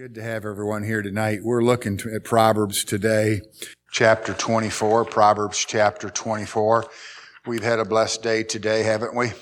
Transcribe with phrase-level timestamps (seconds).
[0.00, 1.40] Good to have everyone here tonight.
[1.42, 3.42] We're looking at Proverbs today,
[3.92, 6.86] chapter 24, Proverbs chapter 24.
[7.44, 9.32] We've had a blessed day today, haven't we?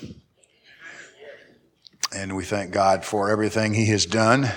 [2.13, 4.51] And we thank God for everything He has done.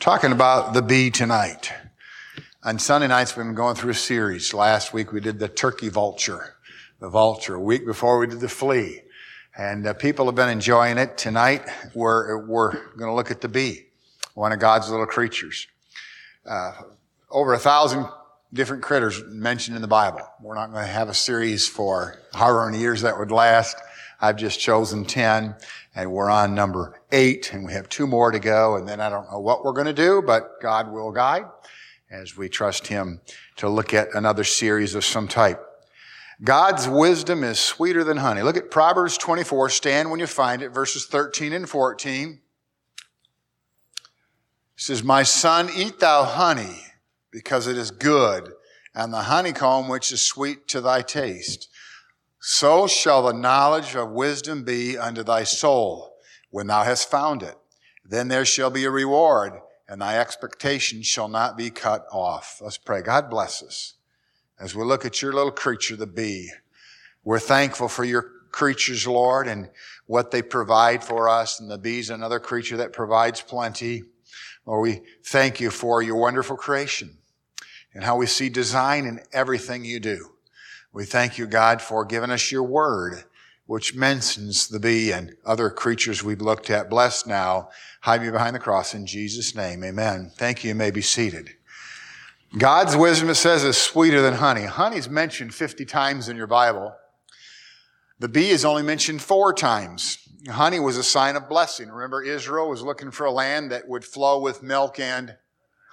[0.00, 1.72] Talking about the bee tonight.
[2.64, 4.52] On Sunday nights, we've been going through a series.
[4.52, 6.56] Last week we did the turkey vulture,
[6.98, 7.54] the vulture.
[7.54, 9.02] A week before we did the flea.
[9.56, 11.16] And uh, people have been enjoying it.
[11.16, 11.62] Tonight,
[11.94, 13.89] we're, we're going to look at the bee,
[14.34, 15.66] one of God's little creatures.
[16.46, 16.72] Uh,
[17.30, 18.06] over a thousand
[18.52, 20.22] different critters mentioned in the Bible.
[20.40, 23.76] We're not going to have a series for however many years that would last.
[24.20, 25.54] I've just chosen 10
[25.94, 28.76] and we're on number eight and we have two more to go.
[28.76, 31.44] And then I don't know what we're going to do, but God will guide
[32.10, 33.20] as we trust Him
[33.56, 35.64] to look at another series of some type.
[36.42, 38.42] God's wisdom is sweeter than honey.
[38.42, 39.68] Look at Proverbs 24.
[39.70, 42.40] Stand when you find it, verses 13 and 14.
[44.80, 46.86] It says, My son, eat thou honey,
[47.30, 48.50] because it is good,
[48.94, 51.68] and the honeycomb which is sweet to thy taste.
[52.38, 56.16] So shall the knowledge of wisdom be unto thy soul
[56.48, 57.56] when thou hast found it.
[58.06, 59.52] Then there shall be a reward,
[59.86, 62.58] and thy expectation shall not be cut off.
[62.62, 63.02] Let's pray.
[63.02, 63.96] God bless us
[64.58, 66.50] as we look at your little creature, the bee.
[67.22, 69.68] We're thankful for your creatures, Lord, and
[70.06, 71.60] what they provide for us.
[71.60, 74.04] And the bee's another creature that provides plenty.
[74.70, 77.18] Lord, we thank you for your wonderful creation
[77.92, 80.28] and how we see design in everything you do.
[80.92, 83.24] We thank you, God, for giving us your word,
[83.66, 86.88] which mentions the bee and other creatures we've looked at.
[86.88, 87.70] Blessed now.
[88.02, 89.82] Hide me behind the cross in Jesus' name.
[89.82, 90.30] Amen.
[90.36, 90.68] Thank you.
[90.68, 91.50] You may be seated.
[92.56, 94.66] God's wisdom, it says, is sweeter than honey.
[94.66, 96.94] Honey's mentioned 50 times in your Bible.
[98.20, 100.28] The bee is only mentioned four times.
[100.48, 101.90] Honey was a sign of blessing.
[101.90, 105.36] Remember, Israel was looking for a land that would flow with milk and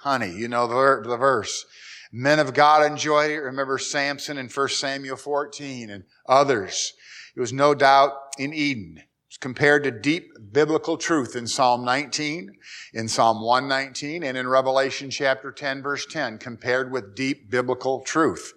[0.00, 0.32] honey.
[0.32, 1.66] You know the, the verse.
[2.10, 3.40] Men of God enjoyed it.
[3.40, 6.94] Remember Samson in 1 Samuel 14 and others.
[7.36, 9.02] It was no doubt in Eden.
[9.28, 12.50] It's compared to deep biblical truth in Psalm 19,
[12.94, 18.54] in Psalm 119, and in Revelation chapter 10, verse 10, compared with deep biblical truth.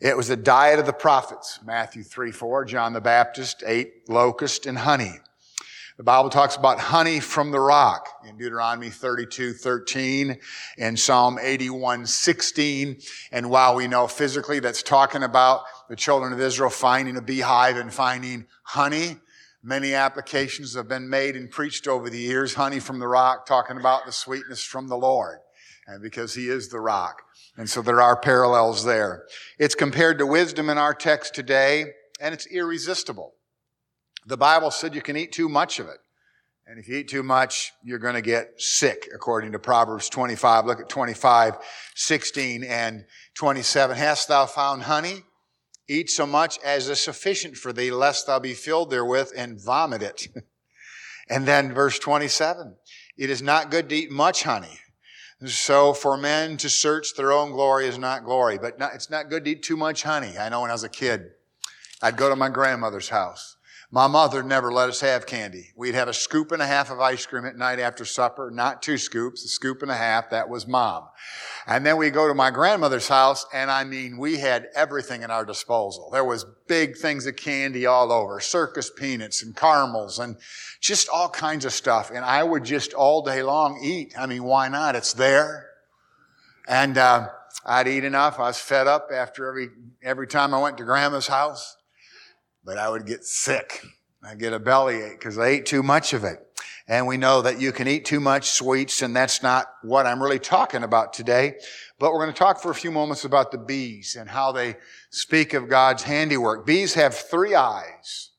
[0.00, 4.66] It was the diet of the prophets, Matthew 3, 4, John the Baptist ate locust
[4.66, 5.20] and honey.
[5.96, 10.38] The Bible talks about honey from the rock in Deuteronomy 32, 13
[10.76, 12.98] and Psalm 81, 16.
[13.32, 17.78] And while we know physically that's talking about the children of Israel finding a beehive
[17.78, 19.16] and finding honey,
[19.66, 22.54] Many applications have been made and preached over the years.
[22.54, 25.40] Honey from the rock, talking about the sweetness from the Lord.
[25.88, 27.22] And because he is the rock.
[27.56, 29.24] And so there are parallels there.
[29.58, 31.86] It's compared to wisdom in our text today,
[32.20, 33.34] and it's irresistible.
[34.26, 35.98] The Bible said you can eat too much of it.
[36.66, 40.66] And if you eat too much, you're going to get sick, according to Proverbs 25.
[40.66, 41.56] Look at 25,
[41.94, 43.96] 16 and 27.
[43.96, 45.22] Hast thou found honey?
[45.88, 50.02] Eat so much as is sufficient for thee, lest thou be filled therewith and vomit
[50.02, 50.26] it.
[51.30, 52.74] and then verse 27.
[53.16, 54.80] It is not good to eat much honey.
[55.44, 59.28] So for men to search their own glory is not glory, but not, it's not
[59.28, 60.38] good to eat too much honey.
[60.38, 61.32] I know when I was a kid,
[62.00, 63.55] I'd go to my grandmother's house.
[63.96, 65.70] My mother never let us have candy.
[65.74, 68.82] We'd have a scoop and a half of ice cream at night after supper, not
[68.82, 70.28] two scoops, a scoop and a half.
[70.28, 71.08] That was mom.
[71.66, 75.30] And then we go to my grandmother's house, and I mean, we had everything at
[75.30, 76.10] our disposal.
[76.12, 80.36] There was big things of candy all over, circus peanuts and caramels and
[80.78, 82.10] just all kinds of stuff.
[82.10, 84.12] And I would just all day long eat.
[84.18, 84.94] I mean, why not?
[84.94, 85.70] It's there.
[86.68, 87.28] And, uh,
[87.64, 88.38] I'd eat enough.
[88.38, 89.70] I was fed up after every,
[90.02, 91.78] every time I went to grandma's house
[92.66, 93.80] but I would get sick.
[94.22, 96.40] I'd get a bellyache because I ate too much of it.
[96.88, 100.22] And we know that you can eat too much sweets, and that's not what I'm
[100.22, 101.54] really talking about today.
[101.98, 104.76] But we're going to talk for a few moments about the bees and how they
[105.10, 106.66] speak of God's handiwork.
[106.66, 108.30] Bees have three eyes.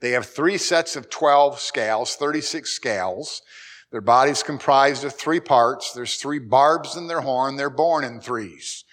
[0.00, 3.42] They have three sets of 12 scales, 36 scales.
[3.90, 5.92] Their body's comprised of three parts.
[5.92, 7.56] There's three barbs in their horn.
[7.56, 8.84] They're born in threes.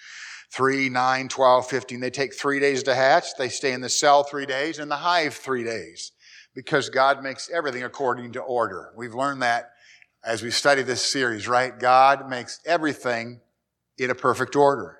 [0.54, 2.00] 3, 9, 12, 15.
[2.00, 3.34] They take three days to hatch.
[3.36, 6.12] They stay in the cell three days and the hive three days
[6.54, 8.92] because God makes everything according to order.
[8.96, 9.72] We've learned that
[10.24, 11.76] as we study this series, right?
[11.76, 13.40] God makes everything
[13.98, 14.98] in a perfect order.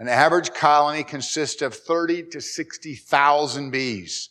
[0.00, 4.30] An average colony consists of 30 to 60,000 bees.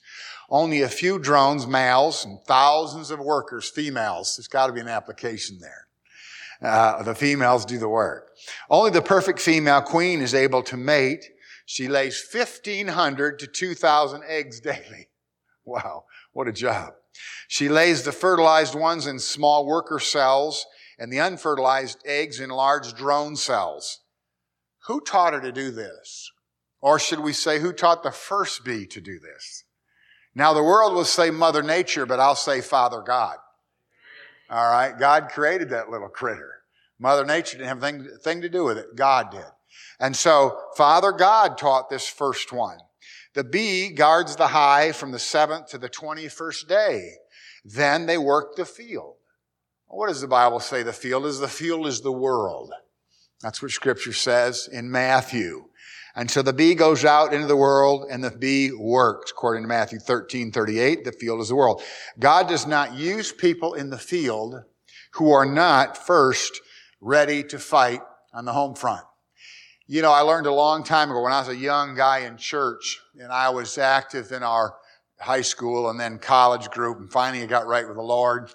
[0.50, 4.36] Only a few drones, males, and thousands of workers, females.
[4.36, 5.89] There's got to be an application there.
[6.62, 8.30] Uh, the females do the work.
[8.70, 11.26] Only the perfect female queen is able to mate.
[11.66, 15.10] She lays 1,500 to 2,000 eggs daily.
[15.66, 16.94] Wow, what a job.
[17.48, 20.66] She lays the fertilized ones in small worker cells
[20.98, 24.02] and the unfertilized eggs in large drone cells.
[24.88, 26.30] Who taught her to do this?
[26.82, 29.64] Or should we say, who taught the first bee to do this?
[30.36, 33.38] Now, the world will say Mother Nature, but I'll say Father God.
[34.50, 34.98] All right?
[34.98, 36.56] God created that little critter.
[37.00, 38.96] Mother Nature didn't have a thing, to do with it.
[38.96, 39.46] God did.
[40.00, 42.78] And so, Father God taught this first one.
[43.36, 47.12] The bee guards the hive from the seventh to the 21st day.
[47.64, 49.16] Then they work the field.
[49.88, 51.40] What does the Bible say the field is?
[51.40, 52.74] The field is the world.
[53.42, 55.69] That's what scripture says in Matthew.
[56.20, 59.32] And so the bee goes out into the world and the bee works.
[59.32, 61.82] According to Matthew 13, 38, the field is the world.
[62.20, 64.66] God does not use people in the field
[65.14, 66.60] who are not first
[67.00, 68.02] ready to fight
[68.34, 69.06] on the home front.
[69.88, 72.36] You know, I learned a long time ago when I was a young guy in
[72.36, 74.76] church and I was active in our
[75.22, 78.52] high school and then college group and finally I got right with the Lord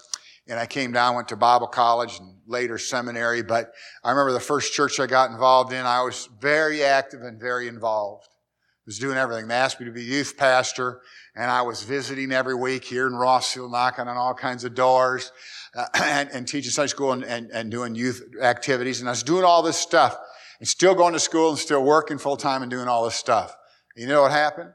[0.47, 3.43] and I came down, went to Bible college and later seminary.
[3.43, 7.41] But I remember the first church I got involved in, I was very active and
[7.41, 8.29] very involved.
[8.29, 9.49] I was doing everything.
[9.49, 11.01] They asked me to be youth pastor,
[11.35, 15.33] and I was visiting every week here in Rossville, knocking on all kinds of doors,
[15.75, 19.01] uh, and, and, teaching Sunday school and, and, and doing youth activities.
[19.01, 20.19] And I was doing all this stuff,
[20.59, 23.57] and still going to school and still working full time and doing all this stuff.
[23.97, 24.73] You know what happened?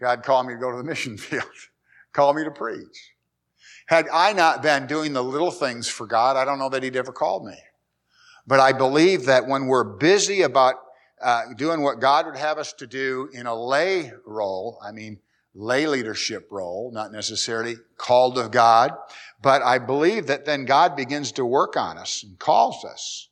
[0.00, 1.44] God called me to go to the mission field,
[2.12, 3.13] called me to preach.
[3.86, 6.96] Had I not been doing the little things for God, I don't know that He'd
[6.96, 7.56] ever called me.
[8.46, 10.76] But I believe that when we're busy about
[11.20, 15.18] uh, doing what God would have us to do in a lay role, I mean,
[15.54, 18.92] lay leadership role, not necessarily called of God,
[19.40, 23.28] but I believe that then God begins to work on us and calls us.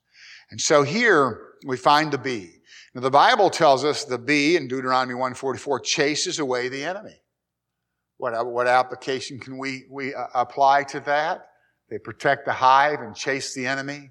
[0.51, 2.61] And so here we find the bee.
[2.95, 7.22] Now the Bible tells us the bee in Deuteronomy 144 chases away the enemy.
[8.23, 11.49] What, what application can we, we uh, apply to that?
[11.91, 14.11] They protect the hive and chase the enemy.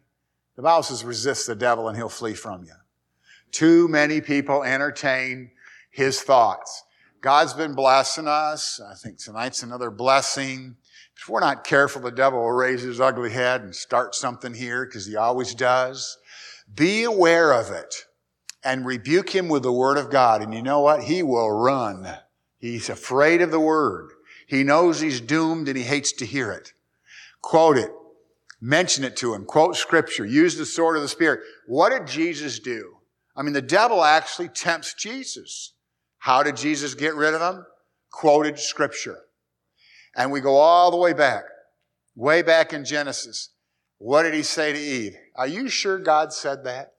[0.58, 2.74] The Bible says resist the devil and he'll flee from you.
[3.52, 5.52] Too many people entertain
[5.92, 6.84] his thoughts.
[7.22, 8.82] God's been blessing us.
[8.86, 10.76] I think tonight's another blessing.
[11.16, 14.86] If we're not careful, the devil will raise his ugly head and start something here
[14.86, 16.18] because he always does.
[16.76, 18.08] Be aware of it
[18.62, 20.42] and rebuke him with the word of God.
[20.42, 21.04] And you know what?
[21.04, 22.18] He will run.
[22.62, 24.12] He's afraid of the word.
[24.46, 26.74] He knows he's doomed and he hates to hear it.
[27.42, 27.92] Quote it.
[28.62, 29.46] Mention it to him.
[29.46, 30.26] Quote scripture.
[30.26, 31.40] Use the sword of the Spirit.
[31.66, 32.98] What did Jesus do?
[33.36, 35.74] I mean, the devil actually tempts Jesus.
[36.20, 37.66] How did Jesus get rid of him?
[38.12, 39.22] Quoted scripture.
[40.16, 41.46] And we go all the way back,
[42.16, 43.50] way back in Genesis.
[43.98, 45.16] What did he say to Eve?
[45.36, 46.94] Are you sure God said that?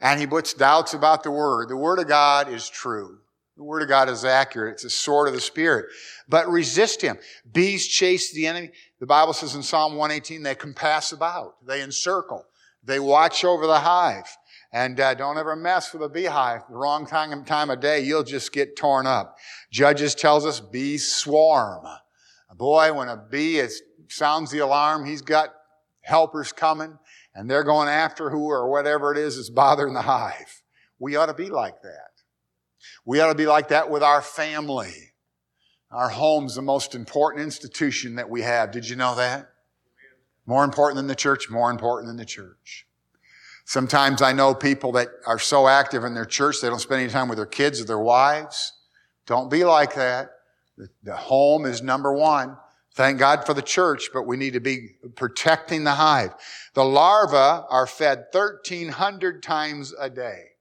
[0.00, 1.68] And he puts doubts about the word.
[1.68, 3.18] The word of God is true.
[3.56, 4.74] The word of God is accurate.
[4.74, 5.86] It's a sword of the spirit.
[6.28, 7.18] But resist him.
[7.50, 8.70] Bees chase the enemy.
[9.00, 11.54] The Bible says in Psalm 118, they compass about.
[11.66, 12.44] They encircle.
[12.84, 14.28] They watch over the hive.
[14.72, 16.62] And uh, don't ever mess with a beehive.
[16.68, 19.38] The wrong time, time of day, you'll just get torn up.
[19.70, 21.86] Judges tells us bees swarm.
[22.54, 25.54] Boy, when a bee is, sounds the alarm, he's got
[26.02, 26.98] helpers coming
[27.34, 30.62] and they're going after who or whatever it is is bothering the hive.
[30.98, 32.15] We ought to be like that.
[33.06, 35.12] We ought to be like that with our family.
[35.92, 38.72] Our home's the most important institution that we have.
[38.72, 39.48] Did you know that?
[40.44, 42.86] More important than the church, more important than the church.
[43.64, 47.10] Sometimes I know people that are so active in their church, they don't spend any
[47.10, 48.72] time with their kids or their wives.
[49.26, 50.30] Don't be like that.
[51.04, 52.56] The home is number one.
[52.94, 56.34] Thank God for the church, but we need to be protecting the hive.
[56.74, 60.55] The larvae are fed 1,300 times a day.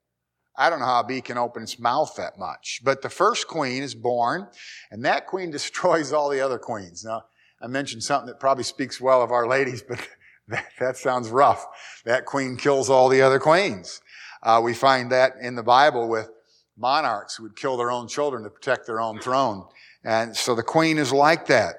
[0.58, 2.82] I don't know how a bee can open its mouth that much.
[2.84, 4.48] But the first queen is born,
[4.92, 7.04] and that queen destroys all the other queens.
[7.04, 7.26] Now,
[7.62, 10.08] I mentioned something that probably speaks well of our ladies, but
[10.48, 11.66] that, that sounds rough.
[12.06, 14.02] That queen kills all the other queens.
[14.44, 16.30] Uh, we find that in the Bible with
[16.78, 19.66] monarchs who would kill their own children to protect their own throne.
[20.04, 21.76] And so the queen is like that.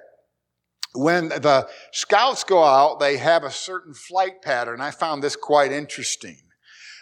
[0.94, 4.80] When the scouts go out, they have a certain flight pattern.
[4.80, 6.38] I found this quite interesting.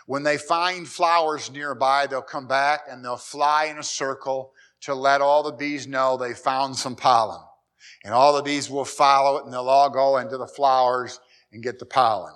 [0.06, 4.94] When they find flowers nearby, they'll come back and they'll fly in a circle to
[4.94, 7.40] let all the bees know they found some pollen.
[8.04, 11.20] And all the bees will follow it and they'll all go into the flowers
[11.52, 12.34] and get the pollen.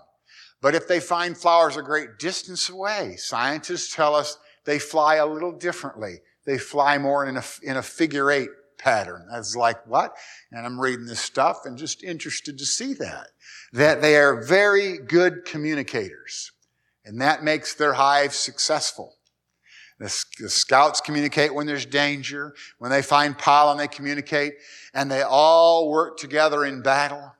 [0.61, 5.27] But if they find flowers a great distance away, scientists tell us they fly a
[5.27, 6.21] little differently.
[6.47, 8.49] They fly more in a, in a figure eight
[8.79, 9.27] pattern.
[9.31, 10.15] That's like, what?
[10.51, 13.29] And I'm reading this stuff and just interested to see that.
[13.73, 16.53] That they are very good communicators.
[17.09, 19.15] And that makes their hive successful.
[19.99, 22.55] The, the, scouts communicate when there's danger.
[22.79, 24.57] When they find pollen, they communicate.
[24.93, 27.33] And they all work together in battle.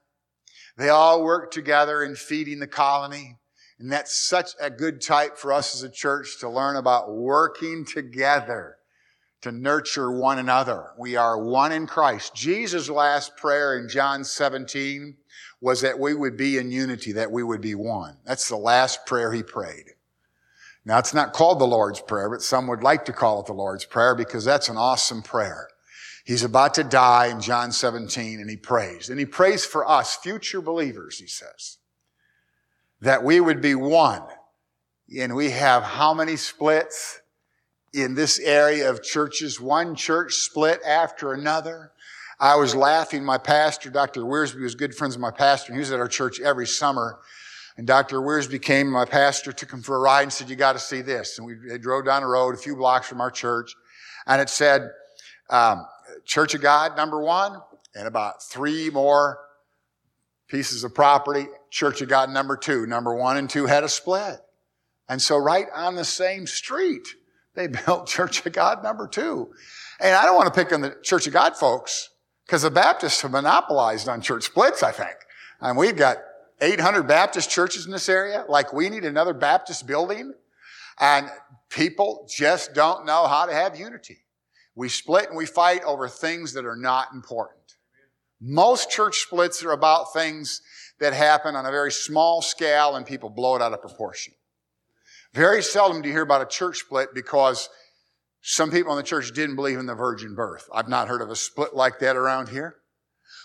[0.79, 3.37] They all work together in feeding the colony.
[3.79, 7.85] And that's such a good type for us as a church to learn about working
[7.85, 8.79] together
[9.43, 10.93] to nurture one another.
[10.99, 12.35] We are one in Christ.
[12.35, 15.17] Jesus' last prayer in John 17
[15.61, 18.17] was that we would be in unity, that we would be one.
[18.25, 19.87] That's the last prayer he prayed.
[20.85, 23.53] Now, it's not called the Lord's Prayer, but some would like to call it the
[23.53, 25.69] Lord's Prayer because that's an awesome prayer.
[26.25, 29.11] He's about to die in John 17 and he prays.
[29.11, 31.79] And he prays for us, future believers, he says,
[33.01, 34.23] that we would be one.
[35.19, 37.21] And we have how many splits
[37.93, 39.61] in this area of churches?
[39.61, 41.93] One church split after another.
[42.41, 43.25] I was laughing.
[43.25, 44.23] My pastor, Dr.
[44.23, 47.19] Wiersbe, was good friends with my pastor, and he was at our church every summer.
[47.77, 48.21] And Dr.
[48.21, 51.01] Wiersbe came, my pastor took him for a ride and said, you got to see
[51.01, 51.39] this.
[51.39, 53.73] And we drove down the road a few blocks from our church.
[54.27, 54.91] And it said,
[55.51, 55.87] um,
[56.25, 57.61] Church of God, number one,
[57.95, 59.39] and about three more
[60.49, 61.47] pieces of property.
[61.71, 62.87] Church of God, number two.
[62.87, 64.39] Number one and two had a split.
[65.09, 67.07] And so right on the same street,
[67.55, 69.53] they built Church of God number two.
[70.01, 72.11] And I don't want to pick on the Church of God folks
[72.49, 75.15] because the Baptists have monopolized on church splits, I think.
[75.61, 76.17] And we've got
[76.63, 78.47] 800 Baptist churches in this area.
[78.49, 80.33] Like we need another Baptist building.
[80.99, 81.29] And
[81.69, 84.25] people just don't know how to have unity.
[84.75, 87.59] We split and we fight over things that are not important.
[88.41, 90.63] Most church splits are about things
[91.01, 94.33] that happen on a very small scale and people blow it out of proportion.
[95.35, 97.69] Very seldom do you hear about a church split because
[98.41, 100.69] some people in the church didn't believe in the virgin birth.
[100.73, 102.77] I've not heard of a split like that around here,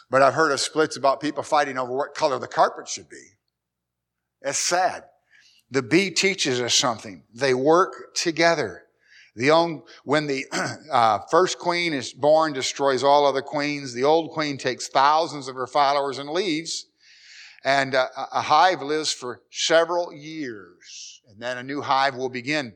[0.10, 3.26] but I've heard of splits about people fighting over what color the carpet should be.
[4.42, 5.06] It's sad.
[5.72, 7.24] The bee teaches us something.
[7.34, 8.84] They work together.
[9.36, 10.46] The own, when the
[10.92, 13.94] uh, first queen is born, destroys all other queens.
[13.94, 16.86] The old queen takes thousands of her followers and leaves.
[17.66, 21.22] And uh, a hive lives for several years.
[21.28, 22.74] And then a new hive will begin.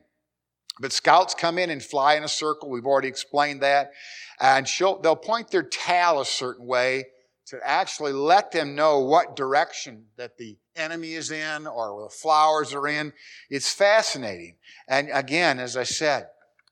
[0.80, 2.70] But scouts come in and fly in a circle.
[2.70, 3.92] We've already explained that.
[4.40, 4.66] And
[5.02, 7.06] they'll point their tail a certain way
[7.46, 12.74] to actually let them know what direction that the enemy is in or the flowers
[12.74, 13.12] are in.
[13.48, 14.56] It's fascinating.
[14.86, 16.28] And again, as I said,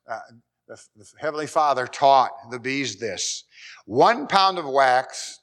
[0.09, 0.21] uh,
[0.69, 3.45] the, the Heavenly Father taught the bees this.
[3.87, 5.41] One pound of wax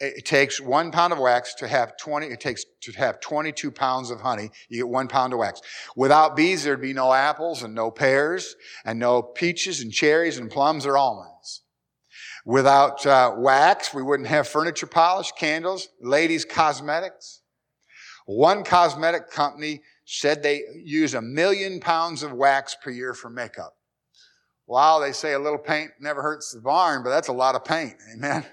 [0.00, 4.10] it takes one pound of wax to have 20, it takes to have 22 pounds
[4.10, 4.50] of honey.
[4.70, 5.60] You get one pound of wax.
[5.94, 10.50] Without bees, there'd be no apples and no pears and no peaches and cherries and
[10.50, 11.62] plums or almonds.
[12.46, 17.42] Without uh, wax, we wouldn't have furniture polish, candles, ladies' cosmetics.
[18.24, 23.76] One cosmetic company said they use a million pounds of wax per year for makeup.
[24.66, 27.64] Wow, they say a little paint never hurts the barn, but that's a lot of
[27.64, 27.94] paint.
[28.14, 28.46] Amen.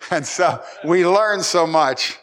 [0.10, 2.18] And so we learned so much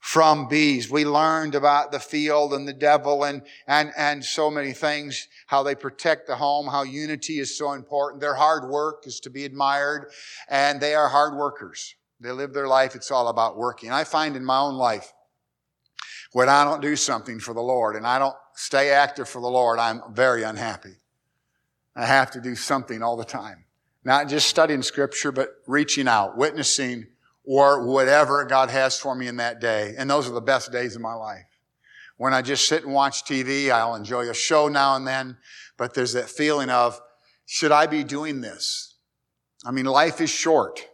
[0.00, 0.90] from bees.
[0.90, 5.62] We learned about the field and the devil and, and, and so many things, how
[5.62, 8.20] they protect the home, how unity is so important.
[8.20, 10.10] Their hard work is to be admired
[10.48, 11.94] and they are hard workers.
[12.20, 12.94] They live their life.
[12.94, 13.90] It's all about working.
[13.90, 15.12] I find in my own life,
[16.32, 19.48] when I don't do something for the Lord and I don't stay active for the
[19.48, 20.96] Lord, I'm very unhappy.
[21.94, 23.64] I have to do something all the time.
[24.08, 27.08] Not just studying scripture, but reaching out, witnessing,
[27.44, 29.96] or whatever God has for me in that day.
[29.98, 31.44] And those are the best days of my life.
[32.16, 35.36] When I just sit and watch TV, I'll enjoy a show now and then,
[35.76, 36.98] but there's that feeling of,
[37.44, 38.94] should I be doing this?
[39.66, 40.88] I mean, life is short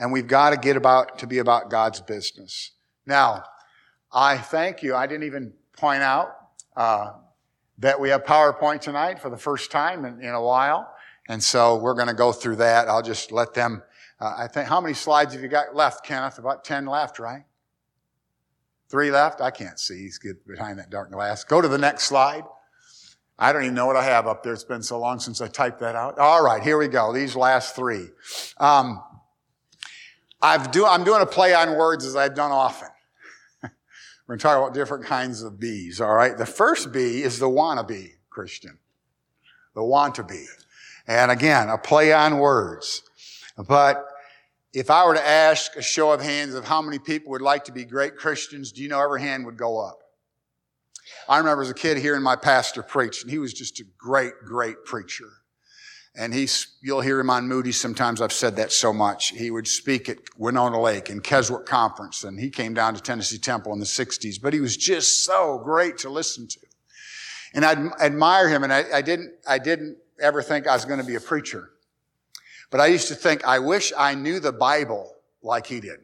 [0.00, 2.72] and we've got to get about to be about God's business.
[3.06, 3.44] Now,
[4.12, 4.96] I thank you.
[4.96, 6.34] I didn't even point out
[6.76, 7.12] uh,
[7.78, 10.92] that we have PowerPoint tonight for the first time in, in a while.
[11.28, 12.88] And so we're going to go through that.
[12.88, 13.82] I'll just let them,
[14.20, 16.38] uh, I think, how many slides have you got left, Kenneth?
[16.38, 17.44] About 10 left, right?
[18.88, 19.40] Three left?
[19.40, 19.98] I can't see.
[19.98, 21.42] He's behind that dark glass.
[21.42, 22.44] Go to the next slide.
[23.38, 24.52] I don't even know what I have up there.
[24.52, 26.18] It's been so long since I typed that out.
[26.18, 27.12] All right, here we go.
[27.12, 28.08] These last three.
[28.58, 29.02] Um,
[30.40, 32.88] I've do, I'm doing a play on words as I've done often.
[33.62, 33.70] We're
[34.28, 36.36] going to talk about different kinds of bees, all right?
[36.36, 38.78] The first bee is the wannabe Christian.
[39.74, 40.18] The want.
[41.06, 43.02] And again, a play on words.
[43.56, 44.04] But
[44.72, 47.64] if I were to ask a show of hands of how many people would like
[47.64, 49.98] to be great Christians, do you know every hand would go up?
[51.28, 54.32] I remember as a kid hearing my pastor preach, and he was just a great,
[54.44, 55.28] great preacher.
[56.18, 58.22] And he's, you'll hear him on Moody sometimes.
[58.22, 59.30] I've said that so much.
[59.30, 63.38] He would speak at Winona Lake and Keswick Conference, and he came down to Tennessee
[63.38, 66.60] Temple in the 60s, but he was just so great to listen to.
[67.54, 71.00] And I'd admire him, and I, I didn't, I didn't ever think I was going
[71.00, 71.70] to be a preacher.
[72.70, 76.00] But I used to think, I wish I knew the Bible like he did.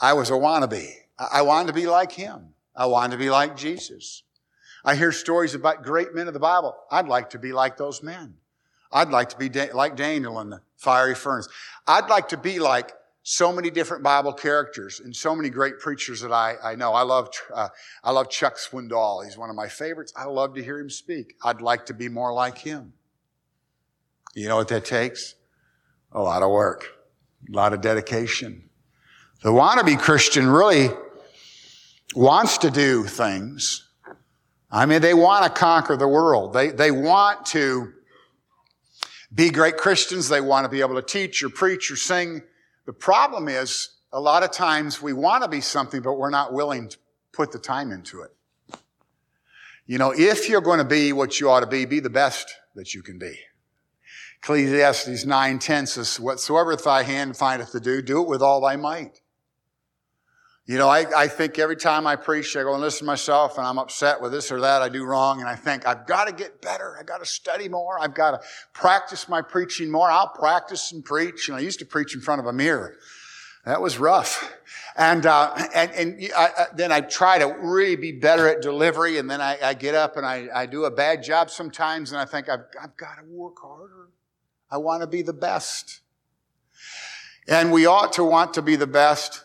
[0.00, 0.90] I was a wannabe.
[1.18, 2.54] I wanted to be like him.
[2.74, 4.22] I wanted to be like Jesus.
[4.84, 6.76] I hear stories about great men of the Bible.
[6.90, 8.34] I'd like to be like those men.
[8.92, 11.48] I'd like to be da- like Daniel in the fiery furnace.
[11.86, 12.92] I'd like to be like
[13.28, 16.92] so many different Bible characters and so many great preachers that I, I know.
[16.92, 17.66] I love, uh,
[18.04, 19.24] I love Chuck Swindoll.
[19.24, 20.12] He's one of my favorites.
[20.16, 21.34] I love to hear him speak.
[21.42, 22.92] I'd like to be more like him.
[24.36, 25.34] You know what that takes?
[26.12, 26.86] A lot of work,
[27.52, 28.70] a lot of dedication.
[29.42, 30.90] The wannabe Christian really
[32.14, 33.88] wants to do things.
[34.70, 36.52] I mean, they want to conquer the world.
[36.52, 37.92] They, they want to
[39.34, 40.28] be great Christians.
[40.28, 42.42] They want to be able to teach or preach or sing.
[42.86, 46.52] The problem is, a lot of times we want to be something, but we're not
[46.52, 46.96] willing to
[47.32, 48.32] put the time into it.
[49.86, 52.54] You know, if you're going to be what you ought to be, be the best
[52.74, 53.38] that you can be.
[54.38, 58.76] Ecclesiastes 9, 10 says, whatsoever thy hand findeth to do, do it with all thy
[58.76, 59.20] might.
[60.66, 63.56] You know, I, I think every time I preach, I go and listen to myself
[63.56, 65.38] and I'm upset with this or that I do wrong.
[65.38, 66.96] And I think I've got to get better.
[66.98, 68.00] I've got to study more.
[68.00, 70.10] I've got to practice my preaching more.
[70.10, 71.48] I'll practice and preach.
[71.48, 72.96] And I used to preach in front of a mirror.
[73.64, 74.52] That was rough.
[74.96, 79.18] And, uh, and, and I, I, then I try to really be better at delivery.
[79.18, 82.10] And then I, I get up and I, I do a bad job sometimes.
[82.10, 84.08] And I think I've, I've got to work harder.
[84.68, 86.00] I want to be the best.
[87.46, 89.44] And we ought to want to be the best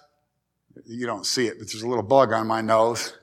[0.86, 3.14] you don't see it, but there's a little bug on my nose.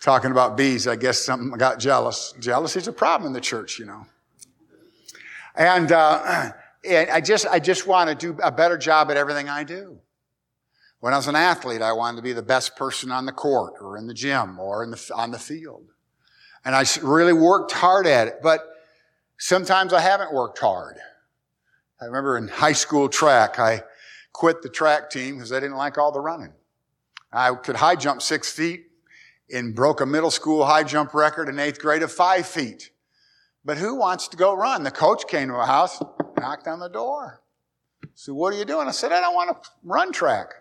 [0.00, 2.32] Talking about bees, I guess something got jealous.
[2.38, 4.06] Jealousy is a problem in the church, you know.
[5.56, 6.52] And, uh,
[6.88, 9.98] and I just, I just want to do a better job at everything I do.
[11.00, 13.74] When I was an athlete, I wanted to be the best person on the court
[13.80, 15.86] or in the gym or in the, on the field.
[16.64, 18.60] And I really worked hard at it, but
[19.38, 20.98] sometimes I haven't worked hard.
[22.00, 23.82] I remember in high school track, I
[24.32, 26.52] quit the track team because I didn't like all the running.
[27.32, 28.86] I could high jump six feet
[29.52, 32.90] and broke a middle school high jump record in eighth grade of five feet.
[33.64, 34.82] But who wants to go run?
[34.82, 36.02] The coach came to my house,
[36.38, 37.42] knocked on the door.
[38.14, 38.88] So what are you doing?
[38.88, 40.54] I said, I don't want to run track.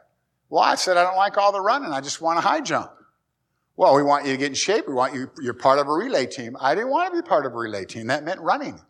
[0.50, 1.92] Well, I said, I don't like all the running.
[1.92, 2.92] I just want to high jump.
[3.76, 4.88] Well, we want you to get in shape.
[4.88, 6.58] We want you, you're part of a relay team.
[6.60, 8.08] I didn't want to be part of a relay team.
[8.08, 8.82] That meant running.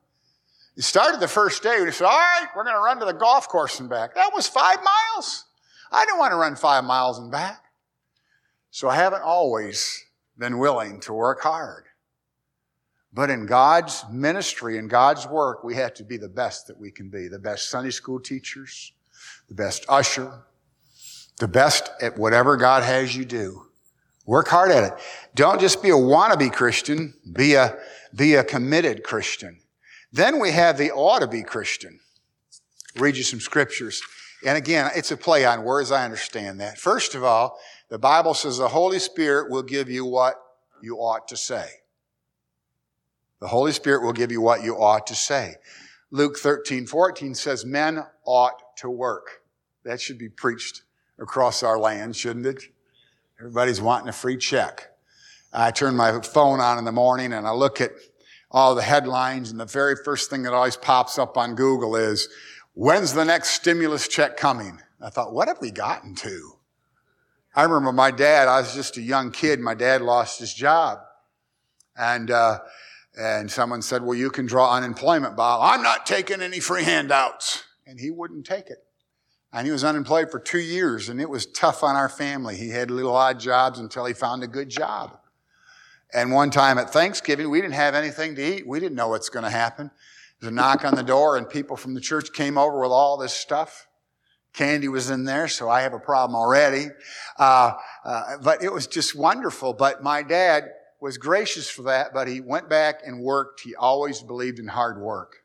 [0.78, 1.82] It started the first day.
[1.82, 4.16] We said, all right, we're going to run to the golf course and back.
[4.16, 5.46] That was five miles.
[5.92, 7.64] I didn't want to run five miles and back.
[8.78, 10.06] So I haven't always
[10.38, 11.86] been willing to work hard.
[13.12, 16.92] But in God's ministry and God's work, we have to be the best that we
[16.92, 17.28] can be.
[17.28, 18.94] The best Sunday school teachers,
[19.48, 20.44] the best usher,
[21.40, 23.64] the best at whatever God has you do.
[24.28, 24.94] Work hard at it.
[25.34, 27.76] Don't just be a wannabe Christian, be a,
[28.14, 29.58] be a committed Christian.
[30.12, 32.00] Then we have the ought to be Christian.
[32.96, 34.04] read you some scriptures.
[34.46, 35.92] And again, it's a play on words.
[35.92, 36.78] I understand that.
[36.78, 37.58] First of all,
[37.90, 40.36] the Bible says the Holy Spirit will give you what
[40.82, 41.68] you ought to say.
[43.40, 45.56] The Holy Spirit will give you what you ought to say.
[46.12, 49.42] Luke 13, 14 says men ought to work.
[49.84, 50.84] That should be preached
[51.20, 52.64] across our land, shouldn't it?
[53.40, 54.92] Everybody's wanting a free check.
[55.54, 57.92] I turn my phone on in the morning and I look at
[58.52, 62.30] all the headlines and the very first thing that always pops up on Google is,
[62.74, 64.80] when's the next stimulus check coming?
[65.02, 66.57] I thought, what have we gotten to?
[67.58, 69.60] I remember my dad, I was just a young kid.
[69.60, 71.00] My dad lost his job.
[71.98, 72.60] And, uh,
[73.20, 75.62] and someone said, well, you can draw unemployment, Bob.
[75.64, 77.64] I'm not taking any free handouts.
[77.88, 78.78] And he wouldn't take it.
[79.52, 82.56] And he was unemployed for two years and it was tough on our family.
[82.58, 85.18] He had little odd jobs until he found a good job.
[86.14, 88.68] And one time at Thanksgiving, we didn't have anything to eat.
[88.68, 89.90] We didn't know what's going to happen.
[90.40, 93.18] There's a knock on the door and people from the church came over with all
[93.18, 93.87] this stuff.
[94.58, 96.88] Candy was in there, so I have a problem already.
[97.38, 99.72] Uh, uh, but it was just wonderful.
[99.72, 103.62] But my dad was gracious for that, but he went back and worked.
[103.62, 105.44] He always believed in hard work.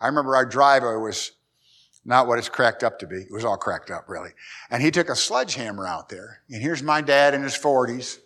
[0.00, 1.32] I remember our driveway was
[2.06, 3.16] not what it's cracked up to be.
[3.16, 4.30] It was all cracked up, really.
[4.70, 6.40] And he took a sledgehammer out there.
[6.50, 8.18] And here's my dad in his 40s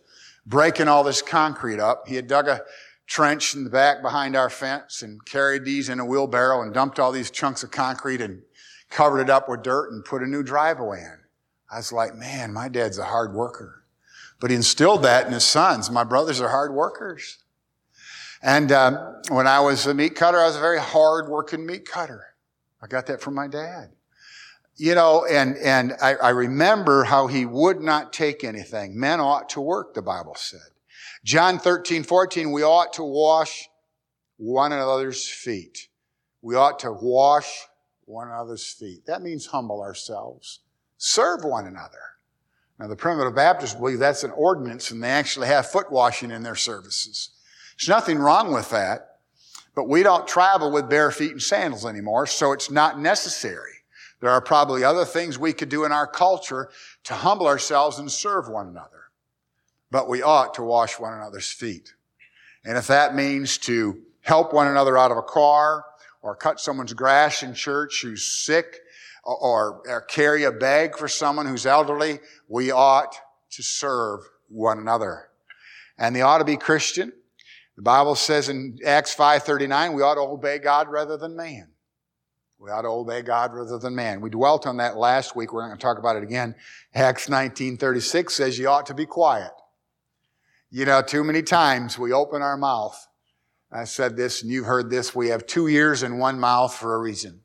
[0.47, 2.07] breaking all this concrete up.
[2.07, 2.61] He had dug a
[3.09, 7.01] trench in the back behind our fence and carried these in a wheelbarrow and dumped
[7.01, 8.42] all these chunks of concrete and
[8.90, 11.18] covered it up with dirt and put a new driveway in.
[11.70, 13.85] I was like, man, my dad's a hard worker.
[14.38, 15.90] But he instilled that in his sons.
[15.90, 17.38] My brothers are hard workers.
[18.42, 21.88] And um, when I was a meat cutter, I was a very hard working meat
[21.88, 22.35] cutter.
[22.83, 23.90] I got that from my dad.
[24.77, 28.99] You know, and, and I, I remember how he would not take anything.
[28.99, 30.61] Men ought to work, the Bible said.
[31.25, 33.68] John 13, 14, we ought to wash
[34.37, 35.88] one another's feet.
[36.42, 37.66] We ought to wash
[38.07, 39.05] one another's feet.
[39.07, 40.61] That means humble ourselves.
[40.97, 41.99] Serve one another.
[42.79, 46.42] Now, the primitive Baptists believe that's an ordinance and they actually have foot washing in
[46.42, 47.31] their services.
[47.79, 49.19] There's nothing wrong with that,
[49.75, 53.73] but we don't travel with bare feet and sandals anymore, so it's not necessary.
[54.21, 56.71] There are probably other things we could do in our culture
[57.05, 59.11] to humble ourselves and serve one another.
[59.90, 61.95] But we ought to wash one another's feet.
[62.64, 65.85] And if that means to help one another out of a car
[66.27, 68.81] or cut someone's grass in church who's sick
[69.23, 73.15] or, or carry a bag for someone who's elderly, we ought
[73.53, 75.29] to serve one another.
[75.97, 77.12] And they ought to be Christian.
[77.77, 81.69] The Bible says in Acts 5.39, we ought to obey God rather than man.
[82.59, 84.21] We ought to obey God rather than man.
[84.21, 85.53] We dwelt on that last week.
[85.53, 86.57] We're going to talk about it again.
[86.93, 89.53] Acts 19.36 says you ought to be quiet.
[90.71, 93.07] You know, too many times we open our mouth.
[93.70, 95.14] I said this and you've heard this.
[95.14, 97.40] We have two ears and one mouth for a reason.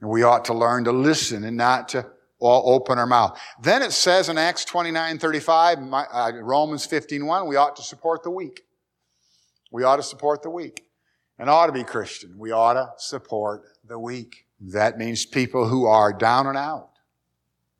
[0.00, 2.06] And we ought to learn to listen and not to
[2.38, 3.40] all open our mouth.
[3.62, 8.22] Then it says in Acts 29, 35, uh, Romans 15, 1, we ought to support
[8.22, 8.62] the weak.
[9.70, 10.84] We ought to support the weak.
[11.38, 12.36] And ought to be Christian.
[12.38, 14.46] We ought to support the weak.
[14.60, 16.90] That means people who are down and out,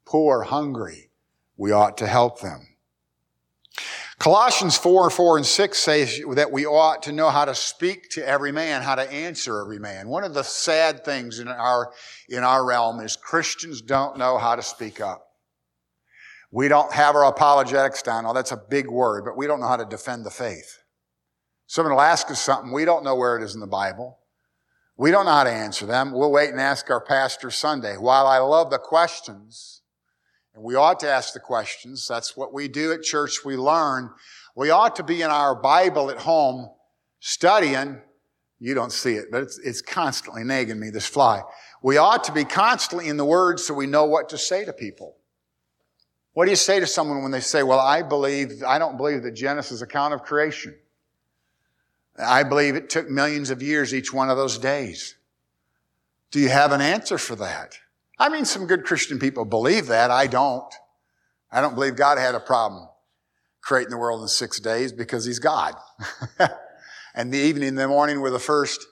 [0.05, 1.11] poor, hungry.
[1.57, 2.75] We ought to help them.
[4.19, 8.27] Colossians 4, 4 and 6 says that we ought to know how to speak to
[8.27, 10.09] every man, how to answer every man.
[10.09, 11.93] One of the sad things in our,
[12.29, 15.27] in our realm is Christians don't know how to speak up.
[16.53, 18.27] We don't have our apologetics down.
[18.27, 20.79] Oh, that's a big word, but we don't know how to defend the faith.
[21.67, 24.21] Someone will ask us something, we don't know where it is in the Bible.
[24.97, 26.13] We don't know how to answer them.
[26.13, 27.97] We'll wait and ask our pastor Sunday.
[27.97, 29.83] While I love the questions,
[30.55, 32.07] and we ought to ask the questions.
[32.09, 33.45] That's what we do at church.
[33.45, 34.11] We learn.
[34.55, 36.71] We ought to be in our Bible at home
[37.19, 38.01] studying.
[38.61, 41.43] You don't see it, but it's, it's constantly nagging me, this fly.
[41.83, 44.73] We ought to be constantly in the Word so we know what to say to
[44.73, 45.17] people.
[46.35, 49.23] What do you say to someone when they say, well, I believe, I don't believe
[49.23, 50.75] the Genesis account of creation.
[52.19, 55.17] I believe it took millions of years each one of those days.
[56.31, 57.79] Do you have an answer for that?
[58.19, 60.11] I mean, some good Christian people believe that.
[60.11, 60.73] I don't.
[61.51, 62.89] I don't believe God had a problem
[63.61, 65.75] creating the world in six days because he's God.
[67.15, 68.87] and the evening and the morning were the first.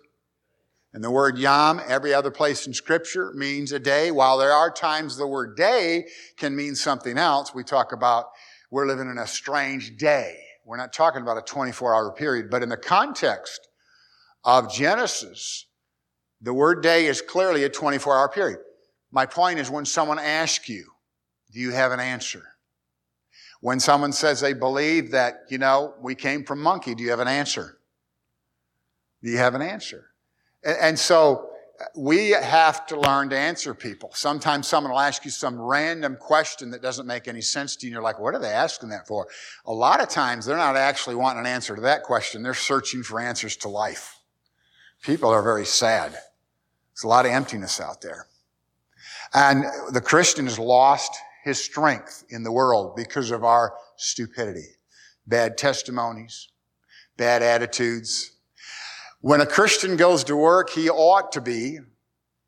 [0.94, 4.10] And the word yom, every other place in scripture, means a day.
[4.10, 6.06] While there are times the word day
[6.36, 8.26] can mean something else, we talk about
[8.70, 10.36] we're living in a strange day.
[10.64, 13.68] We're not talking about a 24 hour period, but in the context
[14.44, 15.66] of Genesis,
[16.40, 18.58] the word day is clearly a 24 hour period.
[19.12, 20.86] My point is when someone asks you,
[21.52, 22.42] do you have an answer?
[23.60, 27.20] When someone says they believe that, you know, we came from monkey, do you have
[27.20, 27.78] an answer?
[29.22, 30.06] Do you have an answer?
[30.64, 34.10] And, so uh, we have to learn to answer people.
[34.14, 37.90] Sometimes someone will ask you some random question that doesn't make any sense to you,
[37.90, 39.28] and you're like, what are they asking that for?
[39.66, 42.42] A lot of times they're not actually wanting an answer to that question.
[42.42, 44.18] They're searching for answers to life.
[45.02, 46.12] People are very sad.
[46.12, 48.26] There's a lot of emptiness out there.
[49.34, 54.76] And the Christian has lost his strength in the world because of our stupidity,
[55.26, 56.48] bad testimonies,
[57.16, 58.32] bad attitudes.
[59.20, 61.78] When a Christian goes to work, he ought to be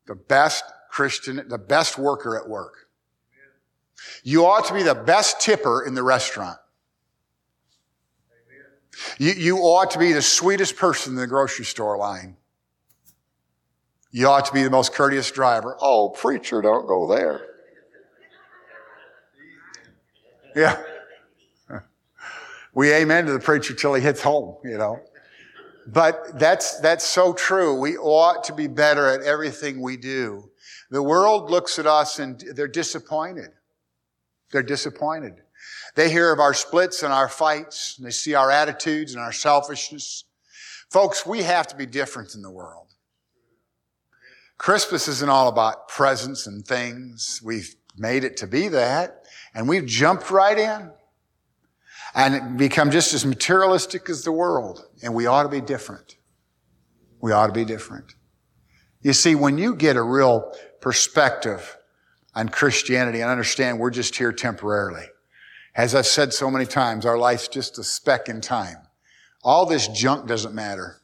[0.07, 2.87] the best Christian, the best worker at work.
[4.23, 6.57] You ought to be the best tipper in the restaurant.
[9.17, 12.37] You, you ought to be the sweetest person in the grocery store line.
[14.15, 15.75] You ought to be the most courteous driver.
[15.81, 17.47] Oh, preacher, don't go there.
[20.55, 20.81] Yeah.
[22.73, 25.01] We amen to the preacher till he hits home, you know.
[25.85, 27.77] But that's, that's so true.
[27.77, 30.49] We ought to be better at everything we do.
[30.91, 33.49] The world looks at us and they're disappointed.
[34.49, 35.41] They're disappointed.
[35.95, 39.33] They hear of our splits and our fights, and they see our attitudes and our
[39.33, 40.23] selfishness.
[40.89, 42.84] Folks, we have to be different in the world.
[44.57, 47.41] Christmas isn't all about presents and things.
[47.43, 50.91] We've made it to be that, and we've jumped right in
[52.13, 54.85] and become just as materialistic as the world.
[55.03, 56.15] And we ought to be different.
[57.21, 58.15] We ought to be different.
[59.01, 61.77] You see, when you get a real perspective
[62.33, 65.05] on Christianity and understand we're just here temporarily,
[65.75, 68.77] as I've said so many times, our life's just a speck in time.
[69.43, 71.01] All this junk doesn't matter.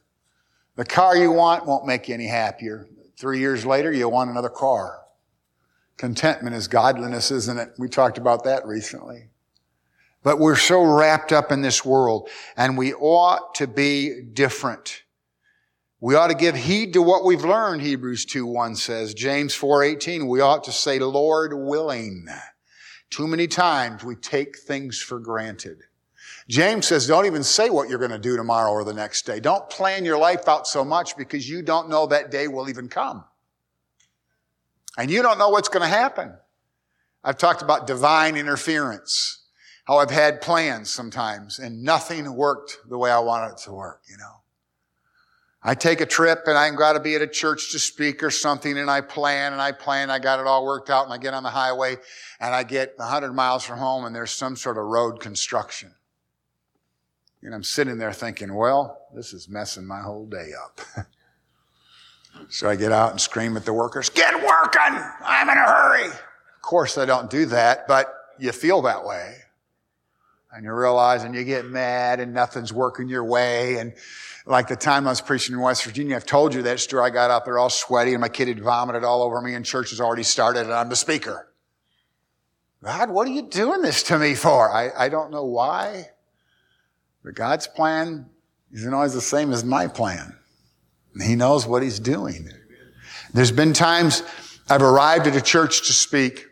[0.78, 2.88] The car you want won't make you any happier.
[3.22, 5.00] Three years later, you want another car.
[5.96, 7.70] Contentment is godliness, isn't it?
[7.78, 9.30] We talked about that recently.
[10.24, 15.04] But we're so wrapped up in this world and we ought to be different.
[16.00, 19.14] We ought to give heed to what we've learned, Hebrews 2 1 says.
[19.14, 22.26] James 4 18, we ought to say, Lord willing.
[23.12, 25.84] Too many times we take things for granted.
[26.48, 29.40] James says, don't even say what you're going to do tomorrow or the next day.
[29.40, 32.90] Don't plan your life out so much because you don't know that day will even
[32.90, 33.24] come.
[34.98, 36.34] And you don't know what's going to happen.
[37.24, 39.44] I've talked about divine interference,
[39.86, 44.02] how I've had plans sometimes and nothing worked the way I wanted it to work,
[44.10, 44.42] you know.
[45.64, 48.32] I take a trip and I'm got to be at a church to speak or
[48.32, 51.20] something and I plan and I plan, I got it all worked out and I
[51.20, 51.98] get on the highway
[52.40, 55.94] and I get 100 miles from home and there's some sort of road construction.
[57.44, 60.82] And I'm sitting there thinking, well, this is messing my whole day up.
[62.50, 65.04] so I get out and scream at the workers, get working!
[65.26, 66.08] I'm in a hurry!
[66.08, 69.38] Of course, I don't do that, but you feel that way.
[70.54, 73.94] And you realize and you get mad and nothing's working your way and
[74.46, 77.04] like the time I was preaching in West Virginia, I've told you that story.
[77.04, 79.66] I got out there all sweaty and my kid had vomited all over me and
[79.66, 81.48] church has already started and I'm the speaker.
[82.84, 84.72] God, what are you doing this to me for?
[84.72, 86.10] I, I don't know why,
[87.24, 88.30] but God's plan
[88.72, 90.36] isn't always the same as my plan.
[91.22, 92.50] He knows what he's doing.
[93.34, 94.24] There's been times
[94.70, 96.46] I've arrived at a church to speak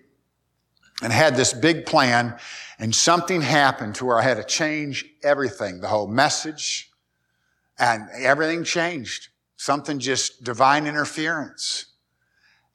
[1.02, 2.38] and had this big plan
[2.78, 6.90] and something happened to where I had to change everything, the whole message,
[7.78, 9.28] and everything changed.
[9.58, 11.86] Something just divine interference.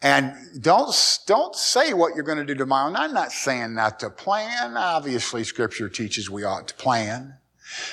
[0.03, 0.95] And don't,
[1.27, 2.89] don't say what you're going to do tomorrow.
[2.89, 4.77] And I'm not saying not to plan.
[4.77, 7.39] Obviously, scripture teaches we ought to plan.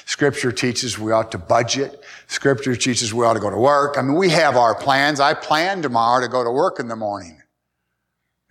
[0.06, 2.04] Scripture teaches we ought to budget.
[2.28, 3.98] Scripture teaches we ought to go to work.
[3.98, 5.20] I mean, we have our plans.
[5.20, 7.42] I plan tomorrow to go to work in the morning.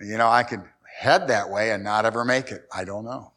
[0.00, 0.62] You know, I could
[0.98, 2.66] head that way and not ever make it.
[2.74, 3.32] I don't know.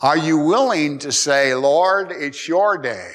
[0.00, 3.12] Are you willing to say, Lord, it's your day?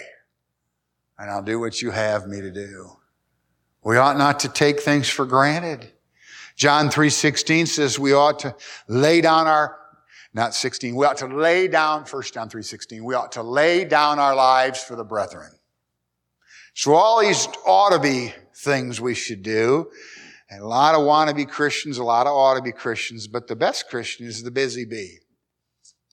[1.19, 2.91] and I'll do what you have me to do.
[3.83, 5.91] We ought not to take things for granted.
[6.55, 8.55] John 3.16 says we ought to
[8.87, 9.77] lay down our,
[10.33, 14.19] not 16, we ought to lay down, 1 John 3.16, we ought to lay down
[14.19, 15.51] our lives for the brethren.
[16.73, 19.89] So all these ought to be things we should do.
[20.51, 23.55] And a lot of wannabe Christians, a lot of ought to be Christians, but the
[23.55, 25.19] best Christian is the busy bee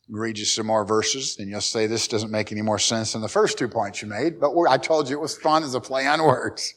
[0.08, 3.22] read you some more verses, and you'll say this doesn't make any more sense than
[3.22, 5.80] the first two points you made, but I told you it was fun as a
[5.80, 6.74] play on words.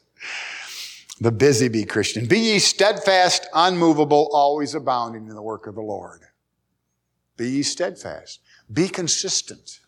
[1.22, 2.28] The busy bee Christian.
[2.28, 6.22] Be ye steadfast, unmovable, always abounding in the work of the Lord.
[7.40, 8.42] Be ye steadfast.
[8.72, 9.80] Be consistent.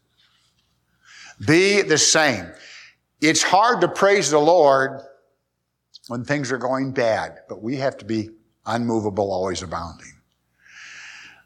[1.46, 2.50] Be the same.
[3.20, 5.02] It's hard to praise the Lord
[6.08, 8.30] when things are going bad, but we have to be
[8.66, 10.14] unmovable, always abounding.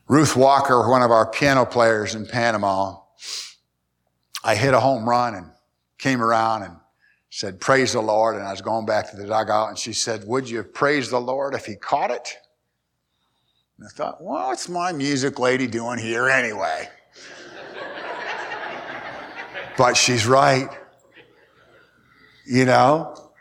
[0.08, 2.98] Ruth Walker, one of our piano players in Panama,
[4.44, 5.50] I hit a home run and
[5.98, 6.76] came around and
[7.32, 8.36] said, praise the Lord.
[8.36, 11.20] And I was going back to the dugout and she said, would you praise the
[11.20, 12.38] Lord if he caught it?
[13.78, 16.90] And I thought, well, what's my music lady doing here anyway?
[19.78, 20.70] but she's right.
[22.46, 23.32] You know?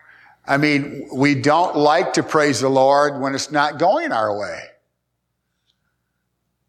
[0.47, 4.61] I mean, we don't like to praise the Lord when it's not going our way.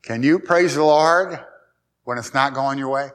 [0.01, 1.39] Can you praise the Lord
[2.03, 3.09] when it's not going your way?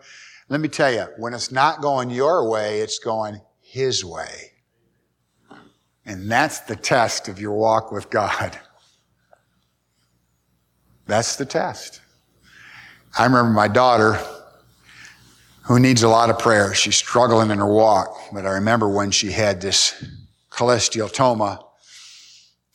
[0.49, 4.53] Let me tell you, when it's not going your way, it's going His way.
[6.05, 8.59] And that's the test of your walk with God.
[11.11, 12.01] That's the test.
[13.19, 14.19] I remember my daughter,
[15.65, 16.73] who needs a lot of prayer.
[16.73, 20.05] She's struggling in her walk, but I remember when she had this
[20.51, 21.65] cholesteatoma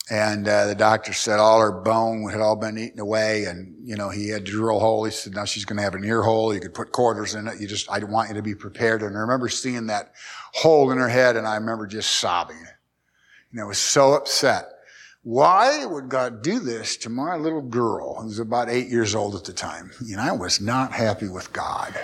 [0.10, 3.96] and uh, the doctor said all her bone had all been eaten away, and you
[3.96, 5.06] know he had to drill a hole.
[5.06, 6.54] He said now she's going to have an ear hole.
[6.54, 7.60] You could put quarters in it.
[7.60, 9.02] You just I want you to be prepared.
[9.02, 10.14] And I remember seeing that
[10.54, 12.64] hole in her head, and I remember just sobbing.
[13.52, 14.75] And I was so upset.
[15.26, 19.34] Why would God do this to my little girl, who was about eight years old
[19.34, 19.90] at the time?
[20.00, 22.00] And I was not happy with God.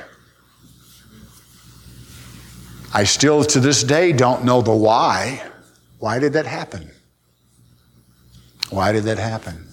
[2.92, 5.48] I still to this day don't know the why.
[6.00, 6.90] Why did that happen?
[8.72, 9.68] Why did that happen?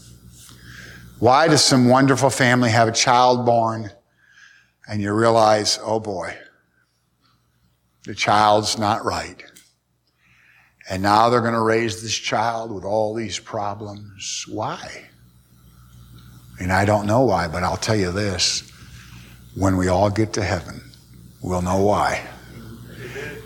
[1.18, 3.90] Why does some wonderful family have a child born
[4.86, 6.36] and you realize, oh boy,
[8.04, 9.42] the child's not right.
[10.90, 14.44] And now they're going to raise this child with all these problems.
[14.48, 15.08] Why?
[16.60, 18.70] And I don't know why, but I'll tell you this.
[19.54, 20.80] When we all get to heaven,
[21.42, 22.26] we'll know why.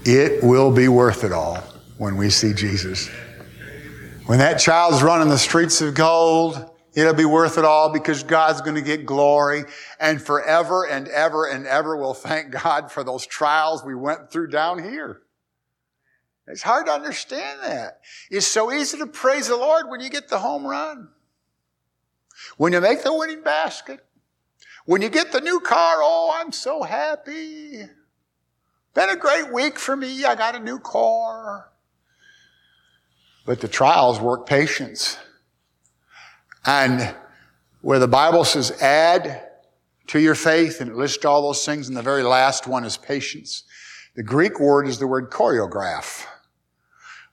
[0.04, 1.56] It will be worth it all
[1.98, 3.08] when we see Jesus.
[4.26, 8.60] When that child's running the streets of gold, it'll be worth it all because God's
[8.60, 9.64] going to get glory
[9.98, 14.48] and forever and ever and ever we'll thank God for those trials we went through
[14.48, 15.22] down here.
[16.46, 18.00] It's hard to understand that.
[18.30, 21.08] It's so easy to praise the Lord when you get the home run.
[22.56, 24.04] When you make the winning basket.
[24.84, 27.84] When you get the new car, oh, I'm so happy.
[28.94, 30.24] Been a great week for me.
[30.24, 31.70] I got a new car.
[33.46, 35.18] But the trials work patience.
[36.66, 37.14] And
[37.80, 39.48] where the Bible says add
[40.08, 42.96] to your faith and it lists all those things, and the very last one is
[42.96, 43.64] patience.
[44.14, 46.26] The Greek word is the word choreograph.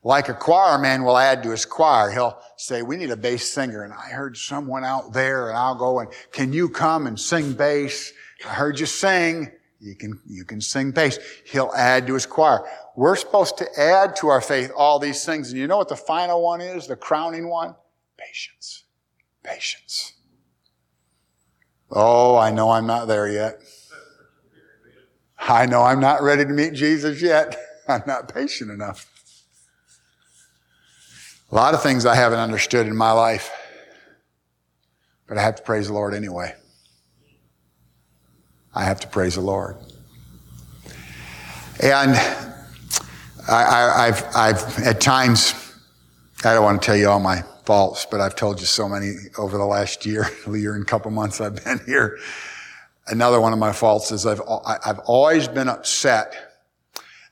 [0.02, 3.50] Like a choir man will add to his choir, he'll say, we need a bass
[3.50, 3.82] singer.
[3.82, 7.52] And I heard someone out there and I'll go and can you come and sing
[7.52, 8.12] bass?
[8.46, 9.52] I heard you sing.
[9.78, 11.18] You can, you can sing bass.
[11.44, 12.66] He'll add to his choir.
[12.96, 15.50] We're supposed to add to our faith all these things.
[15.50, 16.86] And you know what the final one is?
[16.86, 17.74] The crowning one?
[18.16, 18.84] Patience.
[19.42, 20.14] Patience.
[21.90, 23.60] Oh, I know I'm not there yet.
[25.38, 27.56] I know I'm not ready to meet Jesus yet.
[27.88, 29.09] I'm not patient enough.
[31.50, 33.50] A lot of things I haven't understood in my life,
[35.26, 36.54] but I have to praise the Lord anyway.
[38.72, 39.76] I have to praise the Lord.
[41.82, 42.12] And
[43.48, 45.74] I, have I've at times,
[46.44, 49.14] I don't want to tell you all my faults, but I've told you so many
[49.36, 52.16] over the last year, year and couple months I've been here.
[53.08, 56.49] Another one of my faults is I've, I've always been upset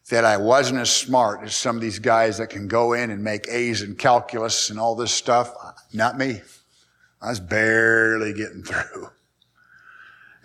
[0.08, 3.22] that I wasn't as smart as some of these guys that can go in and
[3.22, 5.52] make A's in calculus and all this stuff.
[5.62, 6.40] Uh, not me.
[7.20, 9.10] I was barely getting through.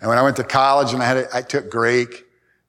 [0.00, 2.24] And when I went to college and I had, I took Greek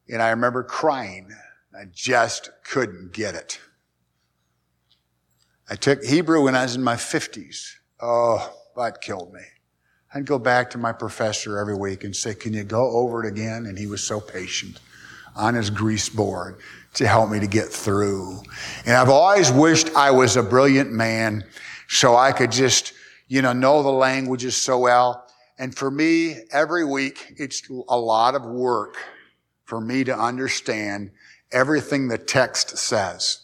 [0.10, 1.30] and I remember crying.
[1.78, 3.60] I just couldn't get it.
[5.70, 7.78] I took Hebrew when I was in my fifties.
[8.00, 9.42] Oh, that killed me.
[10.14, 13.28] I'd go back to my professor every week and say, can you go over it
[13.28, 13.66] again?
[13.66, 14.80] And he was so patient
[15.36, 16.60] on his grease board
[16.96, 18.42] to help me to get through.
[18.86, 21.44] And I've always wished I was a brilliant man
[21.88, 22.94] so I could just,
[23.28, 25.28] you know, know the languages so well.
[25.58, 28.98] And for me, every week, it's a lot of work
[29.66, 31.12] for me to understand
[31.52, 33.42] everything the text says.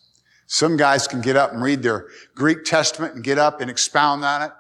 [0.48, 4.26] Some guys can get up and read their Greek Testament and get up and expound
[4.26, 4.52] on it.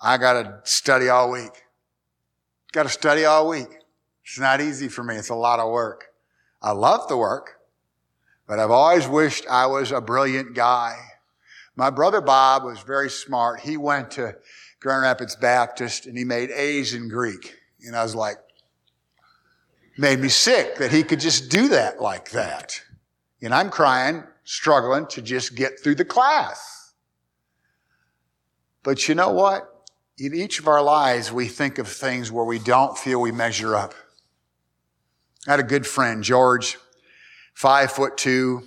[0.00, 1.52] I got to study all week.
[2.72, 3.68] Got to study all week.
[4.24, 5.14] It's not easy for me.
[5.14, 6.06] It's a lot of work.
[6.60, 7.55] I love the work,
[8.46, 10.96] but I've always wished I was a brilliant guy.
[11.74, 13.60] My brother Bob was very smart.
[13.60, 14.36] He went to
[14.80, 17.54] Grand Rapids Baptist and he made A's in Greek.
[17.86, 18.38] And I was like,
[19.98, 22.80] made me sick that he could just do that like that.
[23.42, 26.94] And I'm crying, struggling to just get through the class.
[28.82, 29.76] But you know what?
[30.18, 33.76] in each of our lives, we think of things where we don't feel we measure
[33.76, 33.94] up.
[35.46, 36.78] I had a good friend, George,
[37.56, 38.62] five foot two.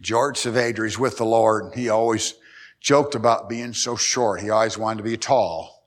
[0.00, 1.74] George Saavedra, he's with the Lord.
[1.74, 2.34] He always
[2.80, 4.40] joked about being so short.
[4.40, 5.86] He always wanted to be tall.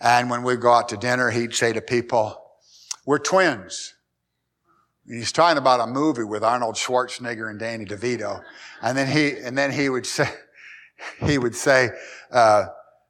[0.00, 2.40] And when we go out to dinner, he'd say to people,
[3.06, 3.94] we're twins.
[5.06, 8.42] He's talking about a movie with Arnold Schwarzenegger and Danny DeVito.
[8.82, 10.28] And then he, and then he would say,
[11.24, 11.90] he would say,
[12.30, 12.66] uh,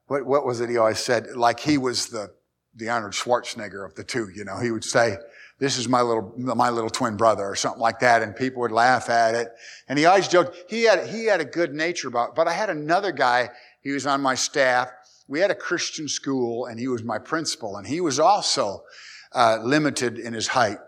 [0.06, 1.28] what, what was it he always said?
[1.34, 2.32] Like he was the,
[2.76, 4.58] the Arnold Schwarzenegger of the two, you know.
[4.58, 5.16] He would say,
[5.58, 8.22] this is my little, my little twin brother or something like that.
[8.22, 9.48] And people would laugh at it.
[9.88, 12.34] And he always joked, he had, he had a good nature about it.
[12.34, 14.90] But I had another guy, he was on my staff.
[15.28, 18.82] We had a Christian school and he was my principal and he was also,
[19.32, 20.78] uh, limited in his height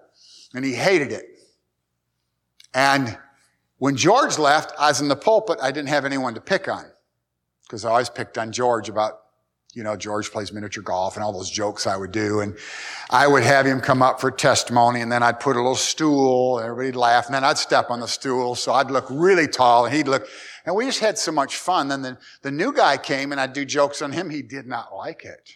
[0.54, 1.24] and he hated it.
[2.74, 3.16] And
[3.78, 5.58] when George left, I was in the pulpit.
[5.62, 6.84] I didn't have anyone to pick on
[7.62, 9.20] because I always picked on George about,
[9.76, 12.40] you know, George plays miniature golf and all those jokes I would do.
[12.40, 12.56] And
[13.10, 16.58] I would have him come up for testimony and then I'd put a little stool
[16.58, 18.54] and everybody'd laugh and then I'd step on the stool.
[18.54, 20.26] So I'd look really tall and he'd look,
[20.64, 21.88] and we just had so much fun.
[21.88, 24.30] Then the, the new guy came and I'd do jokes on him.
[24.30, 25.50] He did not like it.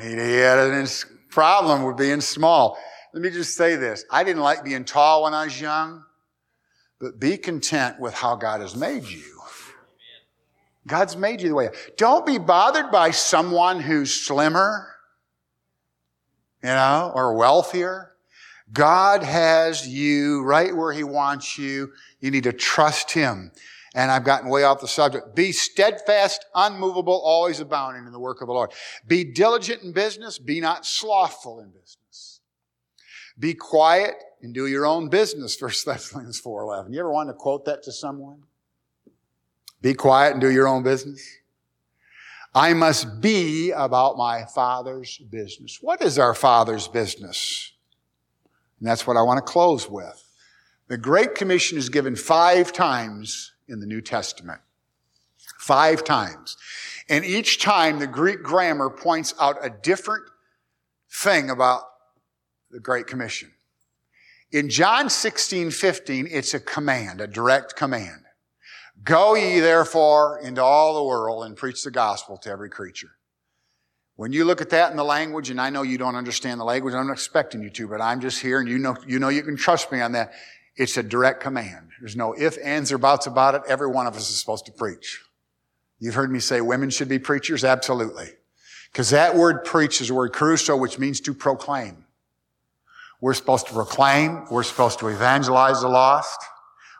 [0.00, 0.86] He, he had a
[1.28, 2.78] problem with being small.
[3.12, 4.04] Let me just say this.
[4.12, 6.04] I didn't like being tall when I was young,
[7.00, 9.31] but be content with how God has made you.
[10.86, 11.68] God's made you the way.
[11.96, 14.88] Don't be bothered by someone who's slimmer,
[16.62, 18.12] you know, or wealthier.
[18.72, 21.92] God has you right where He wants you.
[22.20, 23.52] You need to trust Him.
[23.94, 25.34] And I've gotten way off the subject.
[25.34, 28.72] Be steadfast, unmovable, always abounding in the work of the Lord.
[29.06, 30.38] Be diligent in business.
[30.38, 32.40] Be not slothful in business.
[33.38, 35.54] Be quiet and do your own business.
[35.60, 36.92] First Thessalonians 4.11.
[36.92, 38.42] You ever want to quote that to someone?
[39.82, 41.22] Be quiet and do your own business.
[42.54, 45.78] I must be about my Father's business.
[45.80, 47.72] What is our Father's business?
[48.78, 50.22] And that's what I want to close with.
[50.88, 54.60] The Great Commission is given five times in the New Testament.
[55.58, 56.56] Five times.
[57.08, 60.24] And each time the Greek grammar points out a different
[61.10, 61.82] thing about
[62.70, 63.50] the Great Commission.
[64.50, 68.21] In John 16, 15, it's a command, a direct command.
[69.04, 73.10] Go ye therefore into all the world and preach the gospel to every creature.
[74.16, 76.64] When you look at that in the language, and I know you don't understand the
[76.64, 79.28] language, I'm not expecting you to, but I'm just here and you know, you know
[79.28, 80.32] you can trust me on that.
[80.76, 81.90] It's a direct command.
[82.00, 83.62] There's no if, ands, or buts about it.
[83.66, 85.20] Every one of us is supposed to preach.
[85.98, 87.64] You've heard me say women should be preachers?
[87.64, 88.28] Absolutely.
[88.90, 92.04] Because that word preach is the word kerusso, which means to proclaim.
[93.20, 94.46] We're supposed to proclaim.
[94.50, 96.40] We're supposed to evangelize the lost.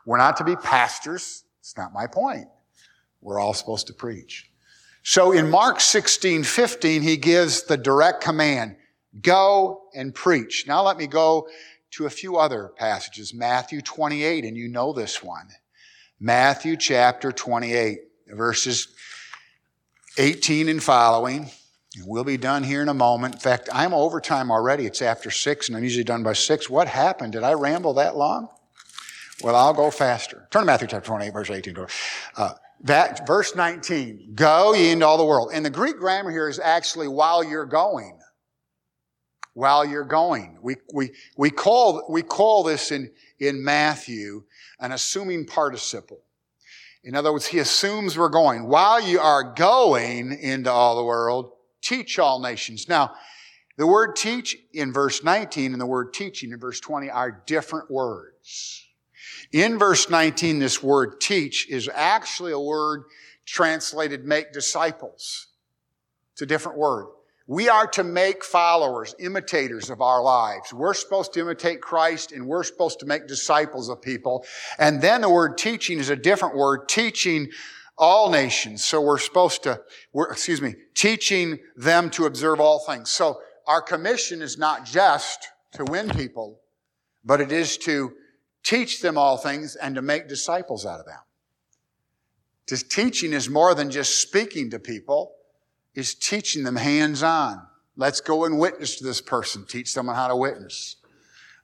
[0.06, 1.41] We're not to be pastors.
[1.62, 2.48] It's not my point.
[3.20, 4.50] We're all supposed to preach.
[5.04, 8.74] So in Mark 16, 15, he gives the direct command,
[9.20, 10.64] go and preach.
[10.66, 11.46] Now let me go
[11.92, 13.32] to a few other passages.
[13.32, 15.48] Matthew 28, and you know this one.
[16.18, 18.88] Matthew chapter 28, verses
[20.18, 21.48] 18 and following.
[22.04, 23.34] We'll be done here in a moment.
[23.34, 24.86] In fact, I'm overtime already.
[24.86, 26.68] It's after six, and I'm usually done by six.
[26.68, 27.34] What happened?
[27.34, 28.48] Did I ramble that long?
[29.42, 30.46] Well, I'll go faster.
[30.50, 31.76] Turn to Matthew chapter 28, verse 18.
[32.36, 35.50] Uh, that, verse 19, go ye into all the world.
[35.52, 38.18] And the Greek grammar here is actually while you're going.
[39.54, 40.58] While you're going.
[40.62, 44.44] We, we, we call, we call this in, in Matthew
[44.78, 46.20] an assuming participle.
[47.04, 48.68] In other words, he assumes we're going.
[48.68, 52.88] While you are going into all the world, teach all nations.
[52.88, 53.12] Now,
[53.76, 57.90] the word teach in verse 19 and the word teaching in verse 20 are different
[57.90, 58.81] words.
[59.52, 63.04] In verse 19, this word teach is actually a word
[63.44, 65.48] translated make disciples.
[66.32, 67.08] It's a different word.
[67.46, 70.72] We are to make followers, imitators of our lives.
[70.72, 74.46] We're supposed to imitate Christ and we're supposed to make disciples of people.
[74.78, 77.50] And then the word teaching is a different word, teaching
[77.98, 78.84] all nations.
[78.84, 79.82] So we're supposed to,
[80.14, 83.10] we're, excuse me, teaching them to observe all things.
[83.10, 86.60] So our commission is not just to win people,
[87.24, 88.12] but it is to
[88.62, 91.18] teach them all things and to make disciples out of them.
[92.88, 95.34] Teaching is more than just speaking to people,
[95.94, 97.60] is teaching them hands on.
[97.96, 100.96] Let's go and witness to this person, teach someone how to witness.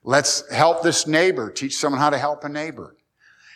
[0.03, 2.95] Let's help this neighbor, teach someone how to help a neighbor.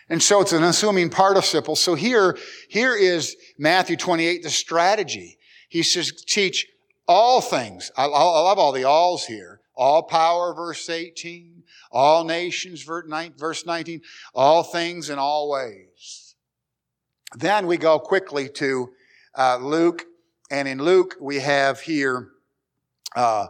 [0.09, 1.75] And so it's an assuming participle.
[1.75, 2.37] So here,
[2.67, 5.37] here is Matthew 28, the strategy.
[5.69, 6.67] He says, teach
[7.07, 7.91] all things.
[7.95, 9.61] I, I love all the alls here.
[9.75, 11.62] All power, verse 18.
[11.91, 14.01] All nations, verse 19.
[14.33, 16.35] All things in all ways.
[17.35, 18.89] Then we go quickly to
[19.35, 20.05] uh, Luke.
[20.51, 22.29] And in Luke, we have here
[23.15, 23.47] uh,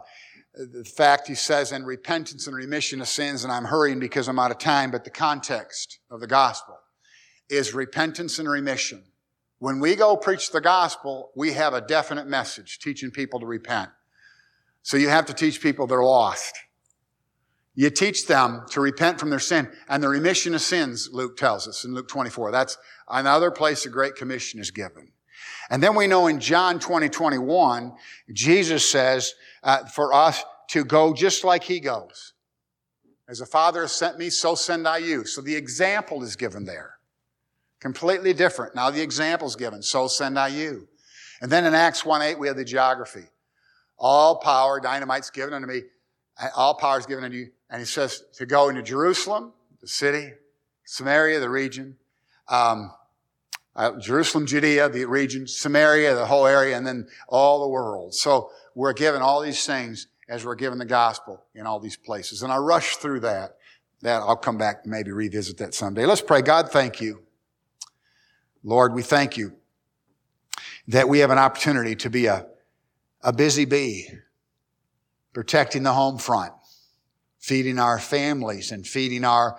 [0.54, 4.38] the fact he says, in repentance and remission of sins, and I'm hurrying because I'm
[4.38, 6.78] out of time, but the context of the gospel
[7.48, 9.02] is repentance and remission.
[9.58, 13.90] When we go preach the gospel, we have a definite message teaching people to repent.
[14.82, 16.54] So you have to teach people they're lost.
[17.74, 21.66] You teach them to repent from their sin and the remission of sins, Luke tells
[21.66, 22.52] us in Luke 24.
[22.52, 25.10] That's another place a great commission is given.
[25.70, 27.92] And then we know in John 20, 21,
[28.32, 32.34] Jesus says uh, for us to go just like he goes.
[33.28, 35.24] As the Father has sent me, so send I you.
[35.24, 36.98] So the example is given there.
[37.80, 38.74] Completely different.
[38.74, 40.88] Now the example is given, so send I you.
[41.40, 43.24] And then in Acts 1 8, we have the geography.
[43.98, 45.82] All power, dynamite's given unto me.
[46.56, 47.50] All power is given unto you.
[47.70, 50.32] And he says to go into Jerusalem, the city,
[50.84, 51.96] Samaria, the region,
[52.48, 52.92] um,
[53.76, 58.14] uh, Jerusalem, Judea, the region, Samaria, the whole area, and then all the world.
[58.14, 62.42] So we're given all these things as we're given the gospel in all these places.
[62.42, 63.56] And I rush through that.
[64.02, 66.04] That I'll come back and maybe revisit that someday.
[66.04, 66.42] Let's pray.
[66.42, 67.22] God, thank you.
[68.62, 69.54] Lord, we thank you
[70.88, 72.46] that we have an opportunity to be a
[73.24, 74.10] a busy bee,
[75.34, 76.52] protecting the home front,
[77.38, 79.58] feeding our families and feeding our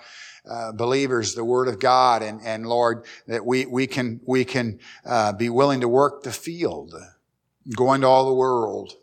[0.50, 4.80] uh, believers the word of God and, and Lord, that we, we can, we can
[5.06, 6.94] uh, be willing to work the field,
[7.76, 8.94] go into all the world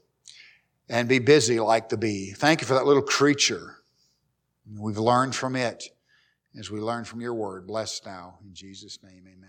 [0.89, 2.33] and be busy like the bee.
[2.33, 3.79] Thank you for that little creature.
[4.79, 5.85] We've learned from it
[6.59, 7.67] as we learn from your word.
[7.67, 8.39] Bless now.
[8.45, 9.42] In Jesus' name, amen.